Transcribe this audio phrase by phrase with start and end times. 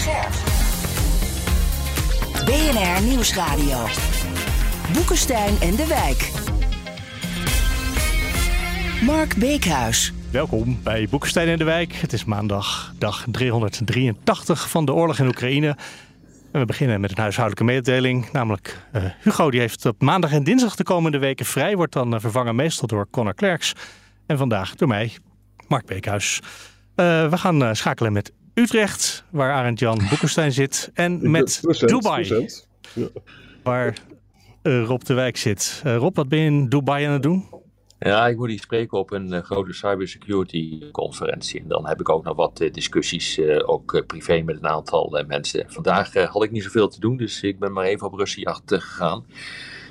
[0.00, 0.32] Scherp.
[2.44, 3.86] BNR Nieuwsradio.
[4.92, 6.30] Boekenstein en de Wijk.
[9.04, 10.12] Mark Beekhuis.
[10.30, 11.92] Welkom bij Boekenstein en de Wijk.
[11.92, 15.76] Het is maandag, dag 383 van de oorlog in Oekraïne.
[16.52, 18.32] En we beginnen met een huishoudelijke mededeling.
[18.32, 21.76] Namelijk, uh, Hugo die heeft op maandag en dinsdag de komende weken vrij.
[21.76, 23.72] Wordt dan uh, vervangen meestal door Connor Klerks.
[24.26, 25.12] En vandaag door mij,
[25.68, 26.40] Mark Beekhuis.
[26.96, 30.90] Uh, we gaan schakelen met Utrecht, waar Arend Jan Boekenstein zit.
[30.94, 32.68] En met procent, Dubai, procent.
[32.92, 33.06] Ja.
[33.62, 33.96] waar
[34.62, 35.80] Rob de Wijk zit.
[35.84, 37.48] Rob, wat ben je in Dubai aan het doen?
[37.98, 41.60] Ja, ik moet hier spreken op een uh, grote cybersecurity conferentie.
[41.60, 45.24] En dan heb ik ook nog wat uh, discussies, uh, ook privé met een aantal
[45.26, 45.64] mensen.
[45.68, 49.24] Vandaag had ik niet zoveel te doen, dus ik ben maar even op Russenjacht gegaan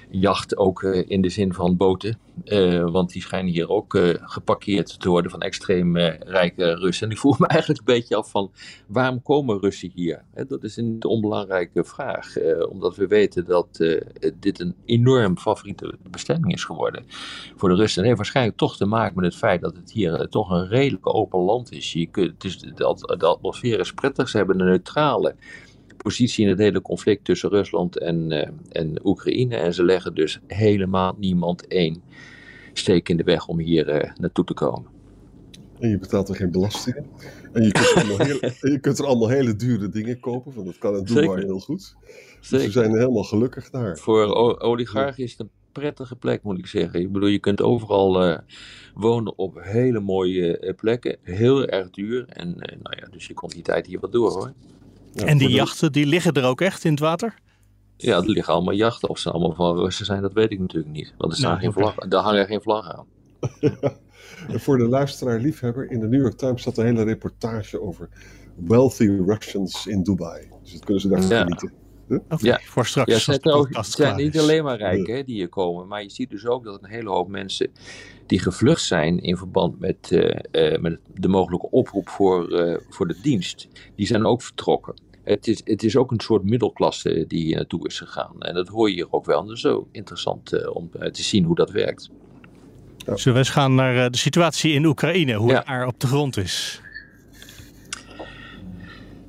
[0.10, 2.18] jacht ook uh, in de zin van boten.
[2.46, 7.08] Uh, want die schijnen hier ook uh, geparkeerd te worden van extreem rijke Russen.
[7.08, 8.52] En ik voel me eigenlijk een beetje af van
[8.88, 10.24] waarom komen Russen hier?
[10.48, 12.34] Dat is een onbelangrijke vraag.
[12.70, 13.84] omdat we weten dat
[14.40, 17.04] dit een enorm favoriete bestemming is geworden
[17.56, 18.02] voor de Russen.
[18.02, 21.14] En heeft waarschijnlijk toch te maken met het feit dat het hier toch een redelijk
[21.14, 21.94] open land is.
[21.94, 24.30] Je kunt, het de, de atmosfeer is prettig.
[24.30, 25.36] Ze hebben een neutrale
[26.04, 29.56] positie in het hele conflict tussen Rusland en, uh, en Oekraïne.
[29.56, 32.02] En ze leggen dus helemaal niemand één
[32.74, 34.98] steek in de weg om hier uh, naartoe te komen.
[35.80, 37.06] En je betaalt er geen belastingen.
[37.54, 40.66] En je kunt er allemaal, hele, je kunt er allemaal hele dure dingen kopen, want
[40.66, 41.96] dat kan in Dubai heel goed.
[42.50, 43.98] Dus ze zijn helemaal gelukkig daar.
[43.98, 47.00] Voor oligarchen is het een prettige plek, moet ik zeggen.
[47.00, 48.38] Ik bedoel, je kunt overal uh,
[48.94, 51.18] wonen op hele mooie plekken.
[51.22, 52.26] Heel erg duur.
[52.28, 54.54] En nou ja, dus je komt die tijd hier wat door hoor
[55.16, 57.36] en die jachten, die liggen er ook echt in het water?
[57.98, 59.10] Ja, er liggen allemaal jachten.
[59.10, 61.14] Of ze allemaal van Russen zijn, dat weet ik natuurlijk niet.
[61.18, 63.06] Want er, staan nou, geen vlag, daar hangen geen vlag aan.
[64.64, 68.10] voor de luisteraar liefhebber, in de New York Times staat een hele reportage over
[68.56, 70.48] wealthy Russians in Dubai.
[70.62, 71.42] Dus dat kunnen ze daar ja.
[71.42, 71.72] genieten.
[72.38, 73.26] Ja, voor straks.
[73.26, 76.30] Ja, het zijn, zijn niet alleen maar rijken hè, die hier komen, maar je ziet
[76.30, 77.72] dus ook dat een hele hoop mensen
[78.26, 83.08] die gevlucht zijn in verband met, uh, uh, met de mogelijke oproep voor, uh, voor
[83.08, 84.94] de dienst, die zijn ook vertrokken.
[85.24, 88.42] Het is, het is ook een soort middelklasse die hier naartoe is gegaan.
[88.42, 89.40] En dat hoor je hier ook wel.
[89.40, 92.10] En dat is zo interessant om te zien hoe dat werkt.
[92.98, 93.16] Ja.
[93.16, 95.58] Zullen we eens gaan naar de situatie in Oekraïne, hoe ja.
[95.58, 96.82] het daar op de grond is?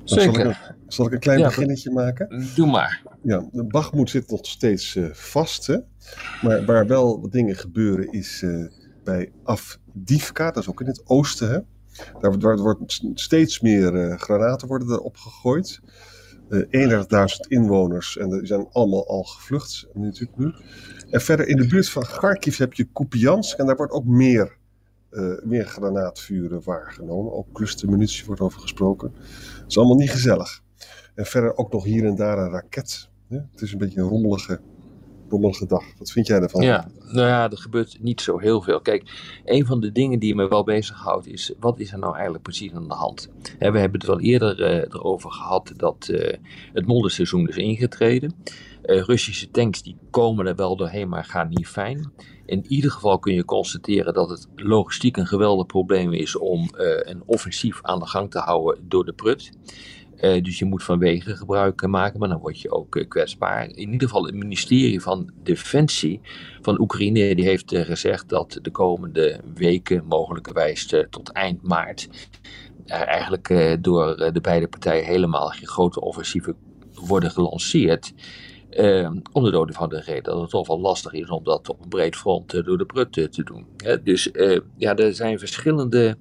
[0.03, 0.75] Zeker.
[0.93, 2.49] Zal ik een klein ja, beginnetje maken?
[2.55, 3.01] Doe maar.
[3.21, 5.67] Ja, de Bachmoed zit nog steeds uh, vast.
[5.67, 5.77] Hè?
[6.41, 8.67] Maar waar wel wat dingen gebeuren is uh,
[9.03, 11.49] bij Afdivka, dat is ook in het oosten.
[11.49, 11.59] Hè?
[12.19, 15.79] Daar wordt, wordt steeds meer uh, granaten worden erop gegooid.
[16.51, 16.59] 31.000
[17.47, 20.53] inwoners en die zijn allemaal al gevlucht natuurlijk nu.
[21.09, 24.57] En verder in de buurt van Kharkiv heb je Kupiansk en daar wordt ook meer,
[25.43, 27.33] meer granaatvuren waargenomen.
[27.33, 29.13] Ook clustermunitie wordt over gesproken.
[29.57, 30.61] Het is allemaal niet gezellig.
[31.15, 33.09] En verder ook nog hier en daar een raket.
[33.27, 34.59] Het is een beetje een rommelige,
[35.29, 35.83] rommelige dag.
[35.97, 36.61] Wat vind jij ervan?
[36.61, 38.81] Ja, nou ja, er gebeurt niet zo heel veel.
[38.81, 39.03] Kijk,
[39.45, 42.73] een van de dingen die me wel bezighoudt is, wat is er nou eigenlijk precies
[42.73, 43.29] aan de hand?
[43.59, 46.33] we hebben het wel eerder uh, erover gehad dat uh,
[46.73, 48.35] het modderseizoen is ingetreden.
[48.85, 52.11] Uh, Russische tanks die komen er wel doorheen, maar gaan niet fijn.
[52.45, 57.23] In ieder geval kun je constateren dat het logistiek een geweldig probleem is om een
[57.25, 59.51] offensief aan de gang te houden door de Prut.
[60.21, 63.69] Uh, dus je moet van wegen gebruik maken, maar dan word je ook uh, kwetsbaar.
[63.69, 66.21] In ieder geval het ministerie van Defensie
[66.61, 72.09] van Oekraïne die heeft uh, gezegd dat de komende weken, mogelijkerwijs tot eind maart,
[72.85, 76.55] eigenlijk door de beide partijen helemaal geen grote offensieven
[76.93, 78.13] worden gelanceerd.
[79.31, 81.89] om de van de reden dat het toch wel lastig is om dat op een
[81.89, 83.65] breed front door de prut te doen.
[84.03, 84.29] dus
[84.77, 86.17] ja, er zijn verschillende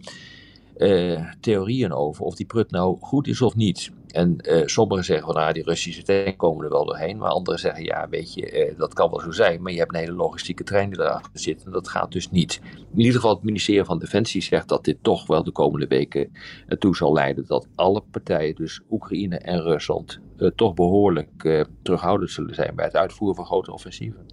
[1.41, 3.91] theorieën over of die prut nou goed is of niet.
[4.07, 7.19] En uh, sommigen zeggen van nou, die Russische tank komen er wel doorheen.
[7.19, 9.63] Maar anderen zeggen ja, weet je, uh, dat kan wel zo zijn.
[9.63, 11.65] Maar je hebt een hele logistieke trein die erachter zit.
[11.65, 12.61] En dat gaat dus niet.
[12.93, 16.33] In ieder geval, het ministerie van Defensie zegt dat dit toch wel de komende weken
[16.67, 20.21] ertoe zal leiden dat alle partijen, dus Oekraïne en Rusland,
[20.55, 24.27] toch behoorlijk terughoudend zullen zijn bij het uitvoeren van grote offensieven.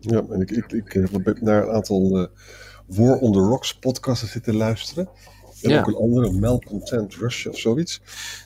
[0.00, 2.28] Ja, en ik, ik, ik heb naar een aantal
[2.86, 5.08] War on the Rocks podcasten zitten luisteren.
[5.64, 5.78] En Ja.
[5.80, 8.00] ook een andere, Malcontent Russia of zoiets.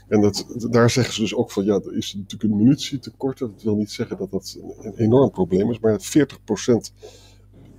[0.08, 3.38] En dat, daar zeggen ze dus ook van, ja, er is natuurlijk een munitietekort.
[3.38, 6.92] Dat wil niet zeggen dat dat een enorm probleem is, maar 40%,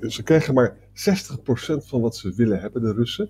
[0.07, 3.29] ze krijgen maar 60% van wat ze willen hebben, de Russen.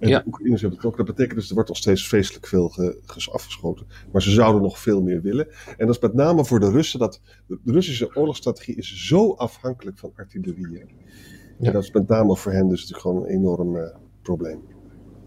[0.00, 0.18] En Ja.
[0.18, 0.96] de Oekraïners hebben het ook.
[0.96, 3.86] Dat betekent dus, er wordt nog steeds vreselijk veel ge- ges- afgeschoten.
[4.12, 5.48] Maar ze zouden nog veel meer willen.
[5.76, 9.98] En dat is met name voor de Russen, dat de, Russische oorlogsstrategie is zo afhankelijk
[9.98, 10.70] van artillerie.
[10.72, 11.66] Ja.
[11.66, 14.60] En dat is met name voor hen dus natuurlijk gewoon een enorm eh, probleem.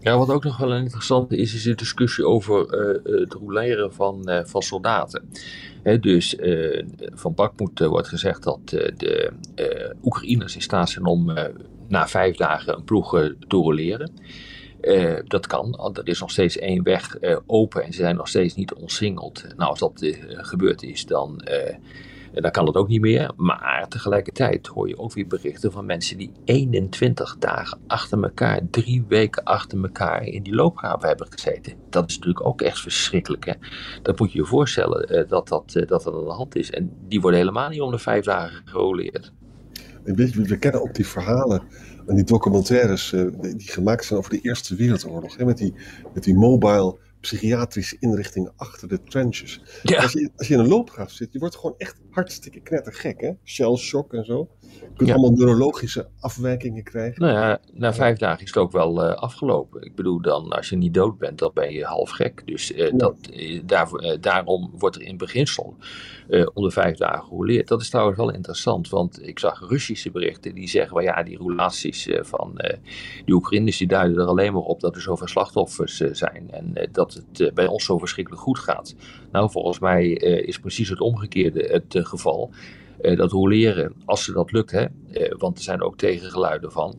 [0.08, 3.92] Ja, wat ook nog wel een interessante is, is de discussie over eh, het rouleren
[3.92, 5.30] van, eh, van soldaten.
[6.00, 9.32] Dus eh, van Bakmoed wordt gezegd dat de
[10.02, 11.32] Oekraïners in staat zijn om
[11.88, 13.10] na vijf dagen een ploeg
[13.48, 14.12] te rouleren.
[15.26, 17.16] Dat kan, er is nog steeds één weg
[17.46, 19.44] open en ze zijn nog steeds niet omsingeld.
[19.56, 21.42] Nou, als dat gebeurd is, dan,
[22.42, 23.30] dan kan het ook niet meer.
[23.36, 29.04] Maar tegelijkertijd hoor je ook weer berichten van mensen die 21 dagen achter elkaar, drie
[29.08, 31.72] weken achter elkaar in die loopgraven hebben gezeten.
[31.90, 33.44] Dat is natuurlijk ook echt verschrikkelijk.
[33.44, 33.52] Hè?
[34.02, 36.70] Dat moet je je voorstellen eh, dat, dat, eh, dat dat aan de hand is.
[36.70, 39.32] En die worden helemaal niet om de vijf dagen geroleerd.
[40.04, 41.62] We kennen ook die verhalen
[42.06, 45.36] en die documentaires eh, die die gemaakt zijn over de Eerste Wereldoorlog.
[45.36, 45.74] Hè, met, die,
[46.14, 49.60] met die mobile psychiatrische inrichtingen achter de trenches.
[49.82, 50.02] Ja.
[50.02, 53.20] Als, je, als je in een loopgraaf zit, je wordt gewoon echt hartstikke knettergek.
[53.20, 53.30] Hè?
[53.44, 54.48] Shell shock en zo.
[54.60, 55.14] Je kunt Ja.
[55.14, 57.22] allemaal neurologische afwijkingen krijgen.
[57.22, 59.82] Nou ja, na vijf dagen is het ook wel eh, afgelopen.
[59.82, 62.42] Ik bedoel, dan, als je niet dood bent, dan ben je half gek.
[62.44, 65.76] Dus eh, dat, eh, daarom wordt er in beginsel
[66.28, 67.68] de vijf dagen gerouleerd.
[67.68, 71.38] Dat is trouwens wel interessant, want ik zag Russische berichten die zeggen, well, ja, die
[71.38, 72.60] roulaties van
[73.24, 76.50] die Oekraïners, die duiden er alleen maar op dat er zoveel slachtoffers zijn.
[76.50, 78.94] En dat het bij ons zo verschrikkelijk goed gaat.
[79.32, 82.50] Nou, volgens mij is precies het omgekeerde het geval.
[83.00, 86.98] Eh, dat roleren, als ze dat lukt, hè, eh, want er zijn ook tegengeluiden van,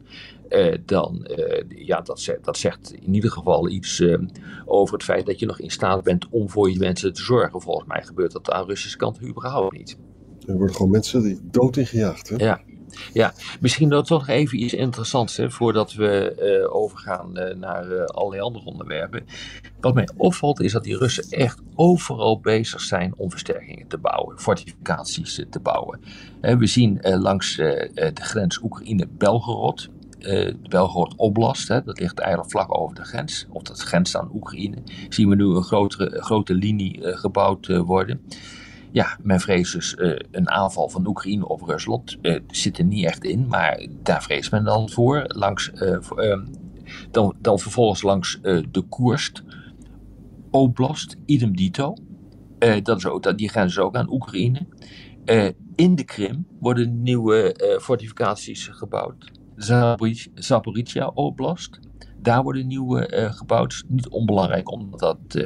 [0.49, 1.27] eh, dan
[1.67, 4.03] ja, dat, zegt, dat zegt in ieder geval iets
[4.65, 7.61] over het feit dat je nog in staat bent om voor je mensen te zorgen.
[7.61, 9.97] Volgens mij gebeurt dat aan Russische kant überhaupt niet.
[10.45, 12.29] Er worden gewoon mensen die dood ingejaagd.
[12.29, 12.35] Hè?
[12.35, 12.61] Ja.
[13.13, 18.05] Ja, misschien dat toch even iets interessants hè, voordat we eh, overgaan eh, naar eh,
[18.05, 19.25] allerlei andere onderwerpen.
[19.79, 24.39] Wat mij opvalt is dat die Russen echt overal bezig zijn om versterkingen te bouwen,
[24.39, 25.99] fortificaties te bouwen.
[26.41, 32.95] We zien langs de grens Oekraïne-Belgorod, de Belgorod Oblast, hè, dat ligt eigenlijk vlak over
[32.95, 34.77] de grens, of dat grenst aan Oekraïne,
[35.09, 38.21] zien we nu een grotere, grote linie gebouwd worden.
[38.91, 42.17] Ja, men vreest dus eh, een aanval van Oekraïne op Rusland.
[42.21, 45.23] Eh zit er niet echt in, maar daar vreest men dan voor.
[45.27, 46.45] Langs, eh, ehm,
[47.11, 49.43] dan, dan vervolgens langs de Koerst,
[50.51, 51.93] Oblast, idem dito.
[52.83, 54.67] Dat is ook, die grenzen ook aan Oekraïne.
[55.75, 59.31] In de Krim worden nieuwe fortificaties gebouwd.
[59.55, 61.79] Zaporizh- Zaporizhia Oblast.
[62.21, 63.83] Daar worden nieuwe gebouwd.
[63.87, 65.43] Niet onbelangrijk, omdat dat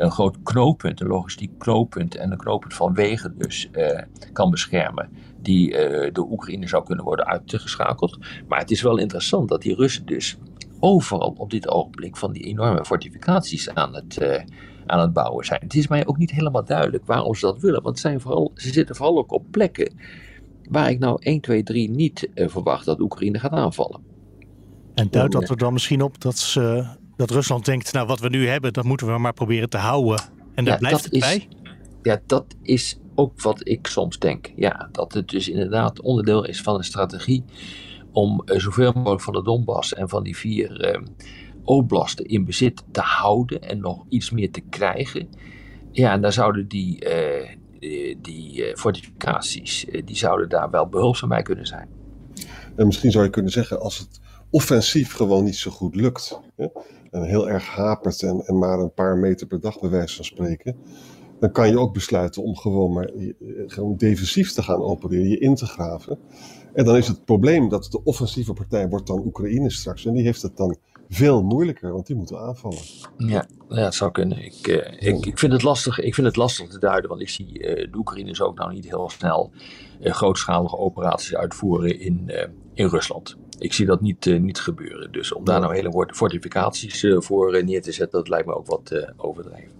[0.00, 4.02] een groot knooppunt, een logistiek knooppunt en een knooppunt van wegen dus eh,
[4.32, 5.08] kan beschermen.
[5.42, 8.18] Die eh door Oekraïne zou kunnen worden uitgeschakeld.
[8.48, 10.38] Maar het is wel interessant dat die Russen dus
[10.78, 14.44] overal op dit ogenblik van die enorme fortificaties aan het, eh,
[14.86, 15.60] aan het bouwen zijn.
[15.62, 17.82] Het is mij ook niet helemaal duidelijk waarom ze dat willen.
[17.82, 19.92] Want zijn vooral, ze zitten vooral ook op plekken
[20.70, 24.00] waar ik nou 1, 2, 3 niet verwacht dat Oekraïne gaat aanvallen.
[24.94, 26.86] En duidt dat er dan misschien op dat, ze,
[27.20, 30.20] dat Rusland denkt, nou wat we nu hebben, dat moeten we maar proberen te houden.
[30.54, 31.48] En daar Ja, blijft het is- bij.
[32.02, 34.52] Ja, dat is ook wat ik soms denk.
[34.56, 37.44] Ja, dat het dus inderdaad onderdeel is van een strategie
[38.12, 41.00] om eh, zoveel mogelijk van de Donbass en van die vier eh,
[41.64, 45.28] oblasten in bezit te houden en nog iets meer te krijgen.
[45.92, 47.56] Ja, en daar zouden die, eh,
[48.22, 51.88] die eh, fortificaties, die zouden daar wel behulpzaam bij kunnen zijn.
[52.76, 56.66] En misschien zou je kunnen zeggen, als het offensief gewoon niet zo goed lukt, hè,
[57.10, 60.24] en heel erg hapert en, en maar een paar meter per dag bij wijze van
[60.24, 60.76] spreken,
[61.40, 63.32] dan kan je ook besluiten om gewoon maar eh,
[63.66, 66.18] gewoon defensief te gaan opereren, je in te graven.
[66.72, 70.06] En dan is het probleem dat de offensieve partij wordt dan Oekraïne straks.
[70.06, 70.76] En die heeft het dan
[71.08, 72.82] veel moeilijker, want die moeten aanvallen.
[73.16, 74.44] Ja, ja het zou kunnen.
[74.44, 77.28] Ik, eh, ik, ik, vind het lastig, ik vind het lastig te duiden, want ik
[77.28, 79.52] zie eh, de Oekraïners ook nou niet heel snel
[80.00, 82.30] grootschalige operaties uitvoeren in,
[82.80, 83.36] in Rusland.
[83.58, 85.12] Ik zie dat niet, eh, niet gebeuren.
[85.12, 88.46] Dus om daar nou hele woord- fortificaties eh, voor eh, neer te zetten, dat lijkt
[88.46, 89.70] me ook wat eh, overdreven.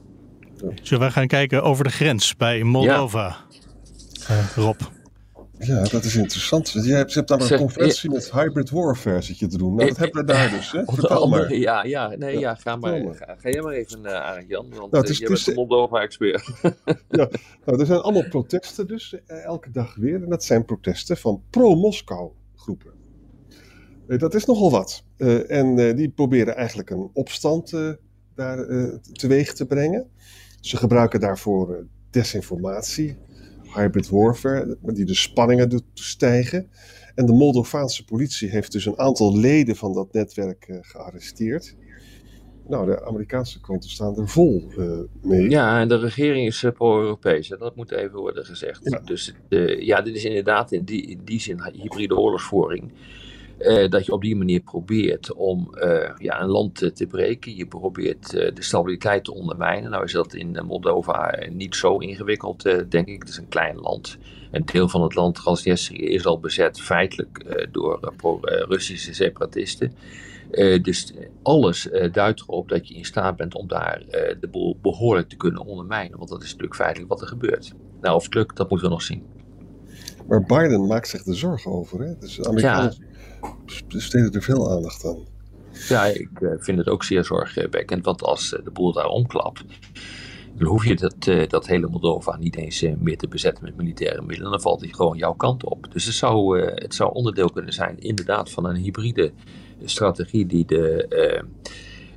[0.82, 3.36] Zullen we gaan kijken over de grens bij Moldova?
[4.28, 4.80] Eh, Rob.
[5.58, 6.70] Ja, dat is interessant.
[6.72, 9.74] Jij hebt, je hebt daar een Zeg, conferentie met hybrid warfare zit je te doen.
[9.74, 10.72] Nou, dat hebben we daar dus.
[10.72, 10.82] Hè?
[10.84, 11.54] Vertel maar.
[11.54, 14.90] ja, ja, nee, ja, ga, maar, ga, ga jij maar even uh, aan, Jan, want
[14.90, 16.50] Nou, het is- jij het bent de Moldova-expert.
[17.08, 20.22] Nou, er zijn allemaal protesten dus, elke dag weer.
[20.22, 22.30] En dat zijn protesten van pro-Moskou
[22.78, 24.18] groepen.
[24.18, 25.04] dat is nogal wat.
[25.48, 27.72] en die proberen eigenlijk een opstand
[28.34, 28.66] daar
[29.12, 30.10] teweeg te brengen.
[30.60, 33.16] Ze gebruiken daarvoor desinformatie,
[33.74, 36.70] hybrid warfare, die de spanningen doet stijgen.
[37.14, 41.76] En de Moldovaanse politie heeft dus een aantal leden van dat netwerk gearresteerd.
[42.70, 45.50] Nou, de Amerikaanse kranten staan er vol uh, mee.
[45.50, 47.48] Ja, en de regering is uh, pro-Europees.
[47.48, 48.80] Dat moet even worden gezegd.
[48.82, 49.00] Ja.
[49.04, 49.34] Dus
[49.78, 52.92] ja, dit is inderdaad in die, in die zin hybride oorlogsvoering.
[53.88, 55.74] dat je op die manier probeert om
[56.18, 57.56] ja, een land te breken.
[57.56, 59.90] Je probeert de stabiliteit te ondermijnen.
[59.90, 63.20] Nou is dat in Moldova niet zo ingewikkeld, denk ik.
[63.20, 64.18] Het is een klein land.
[64.50, 69.92] Een deel van het land, Transnistrië, is al bezet feitelijk door uh, Russische separatisten.
[70.50, 74.02] Uh, dus alles duidt erop dat je in staat bent om daar
[74.40, 76.18] de boel behoorlijk te kunnen ondermijnen.
[76.18, 77.72] Want dat is natuurlijk feitelijk wat er gebeurt.
[78.00, 79.22] Nou, of het lukt, dat moeten we nog zien.
[80.28, 82.00] Maar Biden maakt zich er zorgen over.
[82.00, 82.18] Hè?
[82.18, 82.94] Dus de Amerikanen
[83.42, 83.54] ja.
[83.88, 85.18] besteden er veel aandacht aan.
[85.88, 86.28] Ja, ik
[86.58, 88.04] vind het ook zeer zorgwekkend.
[88.04, 89.64] Want als de boel daar omklapt,
[90.58, 94.50] dan hoef je dat, dat hele Moldova niet eens meer te bezetten met militaire middelen.
[94.50, 95.92] Dan valt hij gewoon jouw kant op.
[95.92, 99.32] Dus het zou, het zou onderdeel kunnen zijn, inderdaad, van een hybride
[99.84, 101.44] strategie die de,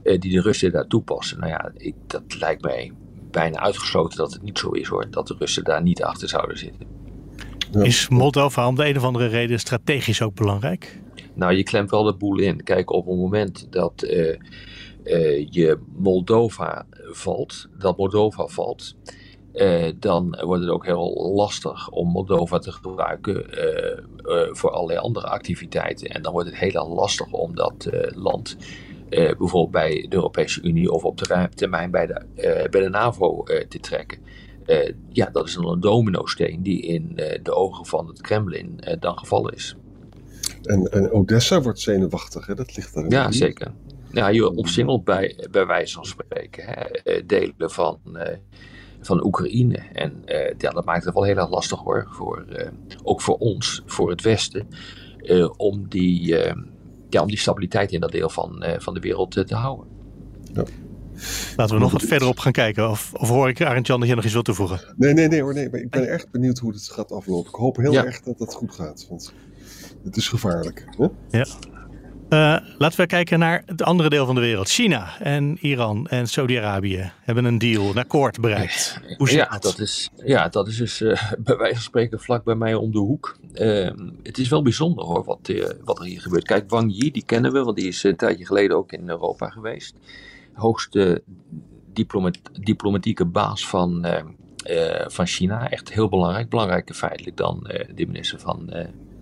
[0.04, 1.40] die de Russen daar toepassen.
[1.40, 2.92] Nou ja, ik, dat lijkt mij
[3.32, 6.58] bijna uitgesloten dat het niet zo is hoor, dat de Russen daar niet achter zouden
[6.58, 6.88] zitten.
[7.82, 11.00] Is Moldova om de een of andere reden strategisch ook belangrijk?
[11.34, 12.64] Nou, je klemt wel de boel in.
[12.64, 14.38] Kijk, op het moment dat uh,
[15.50, 18.96] je Moldova valt, dat Moldova valt,
[19.54, 25.28] uh, dan wordt het ook heel lastig om Moldova te gebruiken uh, voor allerlei andere
[25.28, 26.08] activiteiten.
[26.08, 28.58] En dan wordt het heel lastig om dat land
[29.10, 31.18] bijvoorbeeld bij de Europese Unie of op
[31.56, 32.26] termijn bij de,
[32.72, 34.18] bij de NAVO te trekken.
[35.10, 39.54] ja, dat is dan een domino-steen die in de ogen van het Kremlin dan gevallen
[39.54, 39.76] is.
[40.64, 42.56] En, en Odessa wordt zenuwachtig, hè?
[42.56, 43.72] dat ligt daar in Ja, zeker.
[44.12, 48.00] Ja, je omsingelt bij, bij wijze van spreken hè, eh, delen van,
[49.06, 49.78] van Oekraïne.
[49.94, 52.68] En uh, ja, dat maakt het wel heel erg lastig hoor, voor, uh,
[53.04, 54.68] ook voor ons, voor het Westen,
[55.58, 56.36] om, die,
[57.10, 59.88] ja, om die stabiliteit in dat deel van, van de wereld te houden.
[60.54, 60.64] Ja.
[61.56, 62.90] Laten we nog wat verder op gaan kijken.
[62.90, 64.80] Of, of hoor ik Arend Jan dat je nog iets wilt toevoegen?
[64.96, 65.54] Nee, nee, nee hoor.
[65.54, 65.70] Nee.
[65.70, 67.50] Maar ik ben erg benieuwd hoe het gaat aflopen.
[67.50, 69.06] Ik hoop heel erg dat het goed gaat.
[69.10, 69.34] Want
[70.04, 70.86] het is gevaarlijk.
[70.98, 71.08] Hè?
[71.38, 71.46] Ja.
[72.34, 74.70] Uh, laten we kijken naar het andere deel van de wereld.
[74.70, 79.00] China en Iran en Saudi-Arabië hebben een deal, een akkoord bereikt.
[79.18, 79.62] Hoe zit ja, dat?
[79.62, 82.92] dat is, ja, dat is dus uh, bij wijze van spreken vlak bij mij om
[82.92, 83.38] de hoek.
[83.54, 83.90] Uh,
[84.24, 86.44] het is wel bijzonder hoor, wat, wat er hier gebeurt.
[86.44, 89.50] Kijk, Wang Yi, die kennen we, want die is een tijdje geleden ook in Europa
[89.50, 89.96] geweest.
[90.54, 91.24] Hoogste
[91.94, 94.06] diplomat, diplomatieke baas van,
[95.08, 95.70] van China.
[95.70, 96.50] Echt heel belangrijk.
[96.50, 97.60] Belangrijker feitelijk dan
[97.96, 98.74] de minister van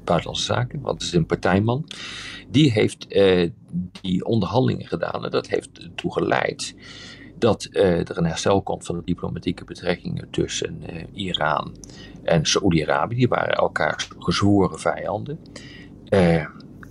[0.03, 1.87] Buitenlandse Zaken, want het is een partijman.
[2.49, 3.49] Die heeft uh,
[4.01, 6.75] die onderhandelingen gedaan en dat heeft ertoe geleid
[7.37, 11.75] dat uh, er een herstel komt van de diplomatieke betrekkingen tussen uh, Iran
[12.23, 13.15] en Saoedi-Arabië.
[13.15, 15.39] Die waren elkaar gezworen vijanden.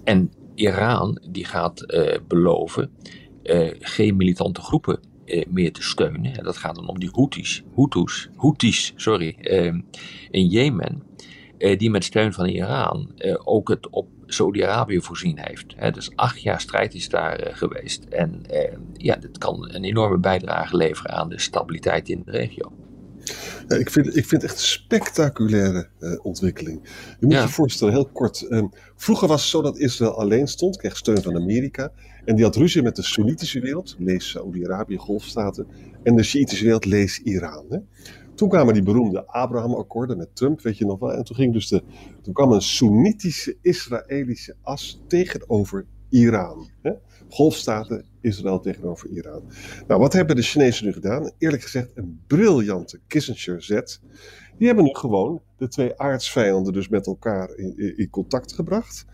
[0.04, 1.86] en Iran die gaat
[2.28, 2.90] beloven
[3.78, 4.98] geen militante groepen
[5.48, 6.36] meer te steunen.
[6.36, 9.36] En dat gaat dan om die Houthis, Houthis, Houthis sorry,
[10.30, 11.02] in Jemen.
[11.60, 15.74] Eh, die met steun van Iran eh, ook het op Saudi-Arabië voorzien heeft.
[15.76, 18.04] Hè, dus acht jaar strijd is daar eh, geweest.
[18.04, 18.42] En
[18.96, 22.72] ja, dit kan een enorme bijdrage leveren aan de stabiliteit in de regio.
[23.68, 25.88] Ja, ik, vind, ik vind het echt een spectaculaire
[26.22, 26.80] ontwikkeling.
[27.20, 28.42] Je moet je voorstellen, heel kort.
[28.42, 31.92] Ehm, vroeger was het zo dat Israël alleen stond, kreeg steun van Amerika.
[32.24, 35.66] En die had ruzie met de Soenitische wereld, lees Saudi-Arabië, Golfstaten.
[36.02, 37.64] En de Shiïtische wereld, lees Iran.
[37.68, 37.78] Hè.
[38.40, 41.12] Toen kwamen die beroemde Abraham-akkoorden met Trump, weet je nog wel.
[41.12, 41.82] En toen, ging dus de,
[42.22, 46.70] toen kwam een Soenitische Israëlische as tegenover Iran.
[46.82, 46.92] Hè?
[47.28, 49.42] Golfstaten, Israël tegenover Iran.
[49.86, 51.32] Nou, wat hebben de Chinezen nu gedaan?
[51.38, 54.00] Eerlijk gezegd, een briljante Kissinger-zet.
[54.60, 59.04] Die hebben nu gewoon de twee aardsvijanden dus met elkaar in, in, contact gebracht.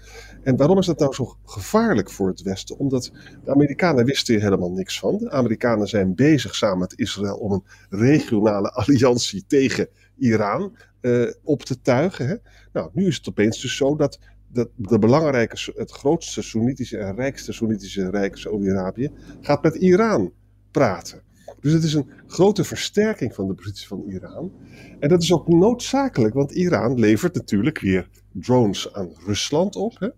[0.42, 2.78] En waarom is dat nou zo gevaarlijk voor het Westen?
[2.78, 3.10] Omdat
[3.44, 5.18] de Amerikanen wisten hier helemaal niks van.
[5.18, 9.88] De Amerikanen zijn bezig samen met Israël om een regionale alliantie tegen
[10.18, 12.26] Iran uh, op te tuigen.
[12.26, 12.34] Hè?
[12.72, 17.14] Nou, nu is het opeens dus zo dat dat de belangrijke, het grootste Soenitische en
[17.14, 19.10] rijkste Soenitische rijk, Saudi-Arabië,
[19.40, 20.32] gaat met Iran
[20.70, 21.25] praten.
[21.60, 24.52] Dus het is een grote versterking van de positie van Iran.
[25.00, 29.98] En dat is ook noodzakelijk, want Iran levert natuurlijk weer drones aan Rusland op.
[29.98, 30.08] Hè?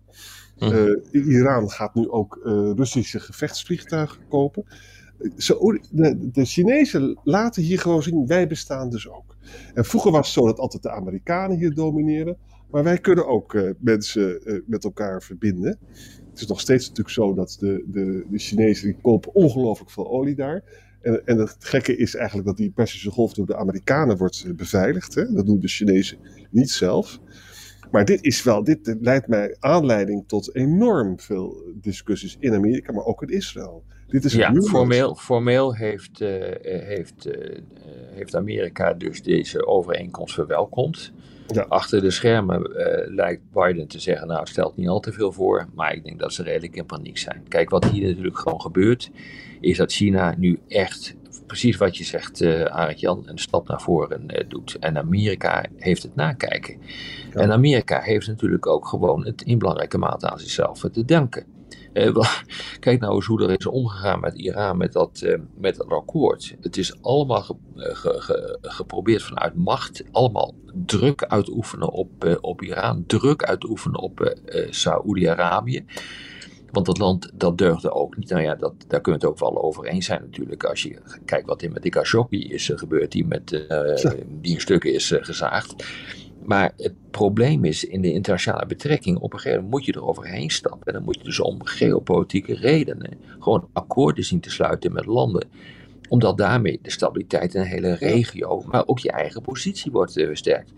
[0.59, 4.65] Uh, Iran gaat nu ook uh, Russische gevechtsvliegtuigen kopen.
[5.37, 5.57] Zo,
[5.91, 9.35] de, de Chinezen laten hier gewoon zien, wij bestaan dus ook.
[9.73, 12.37] En vroeger was het zo dat altijd de Amerikanen hier domineren.
[12.71, 15.79] Maar wij kunnen ook uh, mensen met elkaar verbinden.
[16.29, 20.09] Het is nog steeds natuurlijk zo dat de, de, de Chinezen die kopen ongelooflijk veel
[20.09, 20.63] olie daar.
[21.01, 25.15] En, en het gekke is eigenlijk dat die Persische Golf door de Amerikanen wordt beveiligd.
[25.15, 25.33] Hè?
[25.33, 26.17] Dat doen de Chinezen
[26.49, 27.19] niet zelf.
[27.91, 33.05] Maar dit is wel, dit leidt mij aanleiding tot enorm veel discussies in Amerika, maar
[33.05, 33.83] ook in Israël.
[34.07, 36.29] Dit is ja, formeel, formeel heeft, uh,
[36.61, 37.57] heeft, uh,
[38.11, 41.11] heeft Amerika dus deze overeenkomst verwelkomd.
[41.53, 41.65] Ja.
[41.69, 45.31] Achter de schermen uh, lijkt Biden te zeggen, nou het stelt niet al te veel
[45.31, 47.43] voor, maar ik denk dat ze redelijk in paniek zijn.
[47.47, 49.11] Kijk, wat hier natuurlijk gewoon gebeurt,
[49.59, 51.15] is dat China nu echt
[51.45, 54.77] precies wat je zegt, uh, Arend Jan, een stap naar voren uh, doet.
[54.79, 56.77] En Amerika heeft het nakijken.
[57.33, 61.45] En Amerika heeft natuurlijk ook gewoon het in belangrijke mate aan zichzelf te denken.
[61.99, 62.25] Uh,
[62.79, 66.55] kijk nou eens hoe er is omgegaan met Iran, met dat, met dat akkoord.
[66.61, 70.53] Het is allemaal ge, ge, ge, geprobeerd vanuit macht, allemaal
[70.85, 74.35] druk uitoefenen op, op Iran, druk uitoefenen op
[74.69, 75.85] Saoedi-Arabië.
[76.71, 78.29] Want dat land, dat deugde ook niet.
[78.29, 80.63] Nou ja, dat, daar kunnen we het ook wel over eens zijn natuurlijk.
[80.63, 84.61] Als je kijkt wat er met de Khashoggi is gebeurd, die, met, uh, die in
[84.61, 85.85] stukken is uh, gezaagd.
[86.45, 90.07] Maar het probleem is in de internationale betrekking, op een gegeven moment moet je er
[90.07, 90.87] overheen stappen.
[90.87, 95.47] En dan moet je dus om geopolitieke redenen gewoon akkoorden zien te sluiten met landen.
[96.09, 100.25] Omdat daarmee de stabiliteit in een hele regio, maar ook je eigen positie wordt uh,
[100.25, 100.73] versterkt.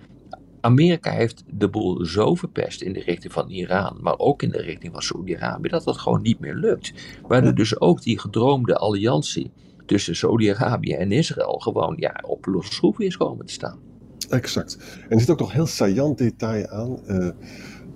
[0.62, 4.62] Amerika heeft de boel zo verpest in de richting van Iran, maar ook in de
[4.62, 6.94] richting van Saudi-Arabië, dat dat gewoon niet meer lukt.
[7.28, 9.52] Waardoor dus ook die gedroomde alliantie
[9.86, 13.91] tussen Saudi-Arabië en Israël gewoon ja, op losse schroeven is komen te staan.
[14.32, 14.78] Exact.
[15.04, 17.00] En er zit ook nog heel saillant detail aan.
[17.08, 17.30] Uh,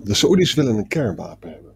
[0.02, 1.72] de Saudis willen een kernwapen hebben.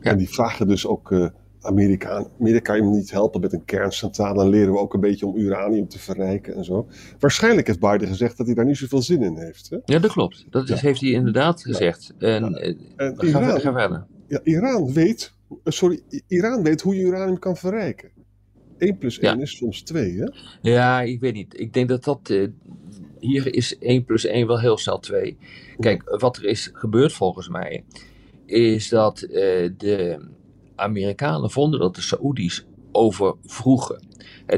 [0.00, 0.10] Ja.
[0.10, 1.26] En die vragen dus ook uh,
[1.60, 4.34] Amerika, Amerika je niet helpen met een kerncentrale.
[4.34, 6.88] Dan leren we ook een beetje om uranium te verrijken en zo.
[7.18, 9.70] Waarschijnlijk heeft Biden gezegd dat hij daar niet zoveel zin in heeft.
[9.70, 9.76] Hè?
[9.84, 10.46] Ja, dat klopt.
[10.50, 12.14] Dat is, heeft hij inderdaad gezegd.
[12.18, 14.06] En, eh, en Iran, ga, verder.
[14.28, 18.10] Ja, Iran weet, eh, sorry, Iran weet hoe je uranium kan verrijken.
[18.80, 20.26] 1 plus 1 is soms 2, hè?
[20.62, 21.60] Ja, ik weet niet.
[21.60, 22.28] Ik denk dat dat.
[22.30, 22.48] Uh,
[23.18, 25.36] hier is 1 plus 1 wel heel snel 2.
[25.78, 27.84] Kijk, wat er is gebeurd volgens mij.
[28.46, 29.30] Is dat uh,
[29.76, 30.28] de
[30.74, 34.06] Amerikanen vonden dat de Saoedi's overvroegen.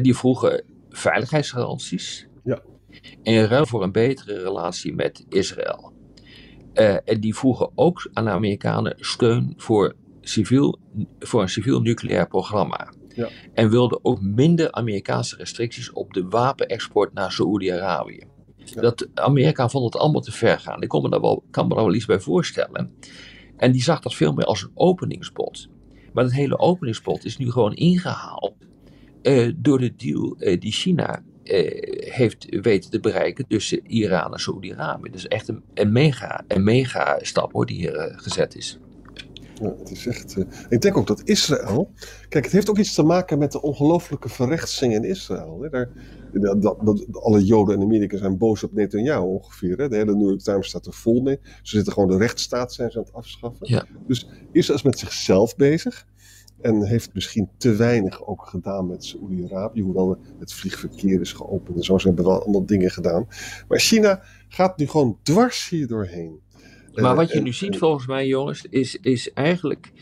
[0.02, 2.26] Die vroegen veiligheidsgaranties.
[2.44, 2.62] Ja.
[3.22, 5.92] In ruil voor een betere relatie met Israël.
[6.74, 10.78] Uh, en die vroegen ook aan de Amerikanen steun voor, civiel,
[11.18, 12.92] voor een civiel nucleair programma.
[13.14, 13.28] Ja.
[13.54, 18.22] En wilden ook minder Amerikaanse restricties op de wapenexport naar Saoedi-Arabië.
[18.56, 18.80] Ja.
[18.80, 20.82] Dat Amerika vond het allemaal te ver gaan.
[20.82, 22.94] Ik kan me daar wel, kan me daar wel iets bij voorstellen.
[23.56, 25.68] En die zag dat veel meer als een openingsbod.
[26.12, 28.54] Maar het hele openingspot is nu gewoon ingehaald
[29.22, 31.70] uh, door de deal uh, die China uh,
[32.12, 35.10] heeft weten te bereiken tussen Iran en Saudi-Arabië.
[35.10, 38.78] Dus echt een, een, mega, een mega stap hoor, die hier gezet is.
[39.54, 40.36] Ja, het is echt,
[40.68, 41.90] ik denk ook dat Israël.
[42.28, 45.60] Kijk, het heeft ook iets te maken met de ongelooflijke verrechtsing in Israël.
[45.62, 45.68] Hè.
[45.68, 45.90] Daar,
[46.32, 49.78] dat, dat, alle Joden in Amerika zijn boos op Netanyahu ongeveer.
[49.78, 49.88] Hè.
[49.88, 51.38] De hele New York Times staat er vol mee.
[51.42, 53.68] Ze zitten gewoon de rechtsstaat zijn ze aan het afschaffen.
[53.68, 53.86] Ja.
[54.06, 56.06] Dus Israël is met zichzelf bezig.
[56.60, 61.82] En heeft misschien te weinig ook gedaan met Saoedi-Arabië, hoewel het vliegverkeer is geopend en
[61.82, 61.98] zo.
[61.98, 63.26] Ze hebben wel allemaal dingen gedaan.
[63.68, 66.40] Maar China gaat nu gewoon dwars hier doorheen.
[66.94, 69.92] Maar wat je nu ziet volgens mij, jongens, is, is eigenlijk.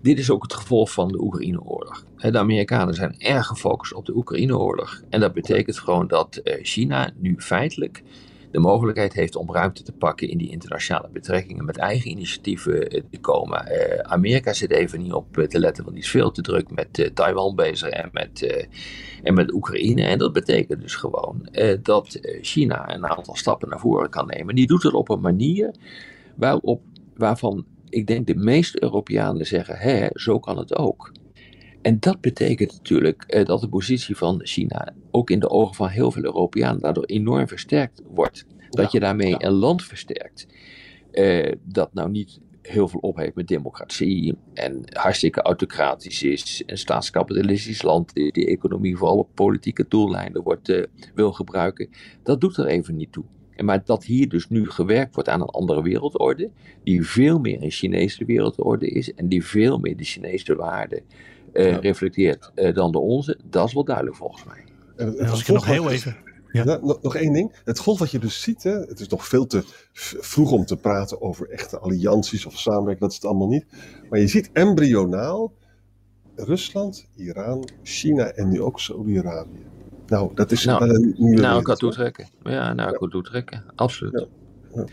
[0.00, 2.04] Dit is ook het gevolg van de Oekraïne-oorlog.
[2.16, 5.02] De Amerikanen zijn erg gefocust op de Oekraïne-oorlog.
[5.08, 8.02] En dat betekent gewoon dat eh, China nu feitelijk
[8.50, 13.02] de mogelijkheid heeft om ruimte te pakken in die internationale betrekkingen met eigen initiatieven eh,
[13.10, 13.66] te komen.
[14.06, 17.54] Amerika zit even niet op te letten, want die is veel te druk met Taiwan
[17.56, 18.66] bezig en met,
[19.22, 20.02] en met Oekraïne.
[20.02, 21.48] En dat betekent dus gewoon
[21.82, 24.54] dat China een aantal stappen naar voren kan nemen.
[24.54, 25.70] Die doet het op een manier
[26.42, 26.82] waarop,
[27.16, 31.12] waarvan ik denk de meeste Europeanen zeggen, hè, zo kan het ook.
[31.82, 35.88] En dat betekent natuurlijk eh, dat de positie van China ook in de ogen van
[35.88, 38.46] heel veel Europeanen daardoor enorm versterkt wordt.
[38.70, 40.46] Dat je daarmee een land versterkt
[41.10, 46.78] eh, dat nou niet heel veel op heeft met democratie en hartstikke autocratisch is, een
[46.78, 51.88] staatskapitalistisch land die de economie vooral op politieke doeleinden wordt, uh, wil gebruiken.
[52.22, 53.24] Dat doet er even niet toe.
[53.62, 56.50] Maar dat hier dus nu gewerkt wordt aan een andere wereldorde,
[56.84, 61.02] die veel meer een Chinese wereldorde is en die veel meer de Chinese waarden
[61.52, 64.64] uh, reflecteert uh, dan de onze, dat is wel duidelijk volgens mij.
[64.96, 66.16] En, en als ik nog heel even.
[66.52, 66.64] Ja.
[66.64, 67.60] nog, nog, één ding.
[67.64, 69.62] Het golf wat je dus ziet, hè, het is nog veel te
[70.20, 73.66] vroeg om te praten over echte allianties of samenwerking, dat is het allemaal niet.
[74.10, 75.52] Maar je ziet embryonaal
[76.36, 79.66] Rusland, Iran, China en nu ook Saudi-Arabië.
[80.12, 82.28] Nou, dat is nou, een nieuwe Nou, ik had toetrekken.
[82.42, 83.64] Ja, nou, ik had toetrekken.
[83.74, 84.26] Absoluut.
[84.74, 84.84] Ja.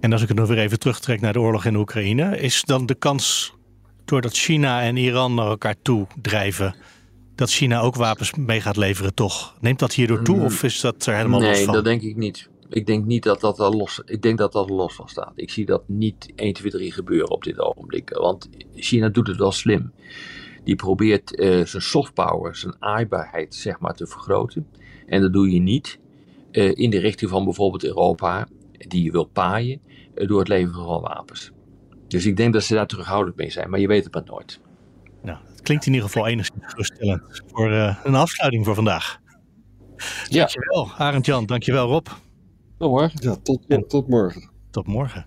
[0.00, 2.86] En als ik het nog weer even terugtrek naar de oorlog in Oekraïne, is dan
[2.86, 3.54] de kans
[4.04, 6.74] doordat China en Iran naar elkaar toe drijven,
[7.34, 9.54] dat China ook wapens mee gaat leveren, toch?
[9.60, 11.66] Neemt dat hierdoor toe of is dat er helemaal nee, los van?
[11.66, 12.48] Nee, dat denk ik niet.
[12.68, 15.32] Ik denk niet dat dat er los, ik denk dat dat er los van staat.
[15.34, 18.10] Ik zie dat niet 1, 2, 3 gebeuren op dit ogenblik.
[18.10, 19.92] Want China doet het wel slim.
[20.64, 24.66] Die probeert uh, zijn soft power, zijn aaibaarheid, zeg maar, te vergroten.
[25.06, 25.98] En dat doe je niet
[26.52, 29.80] uh, in de richting van bijvoorbeeld Europa, die je wil paaien,
[30.14, 31.50] uh, door het leveren van wapens.
[32.08, 34.60] Dus ik denk dat ze daar terughoudend mee zijn, maar je weet het maar nooit.
[35.22, 39.20] Nou, het klinkt in ieder geval enigszins geruststellend voor een afsluiting voor vandaag.
[40.28, 40.38] Ja.
[40.38, 41.46] Dankjewel, Arend Jan.
[41.46, 42.06] Dankjewel, Rob.
[42.78, 43.22] Tot morgen.
[43.22, 44.50] Ja, tot, tot morgen.
[44.70, 45.26] Tot morgen.